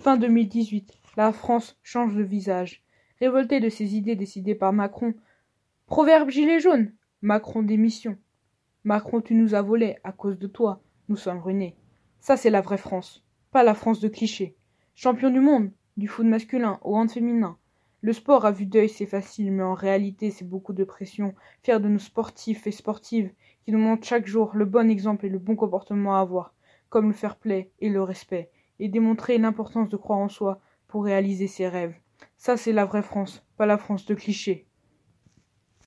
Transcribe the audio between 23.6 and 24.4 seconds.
qui nous montrent chaque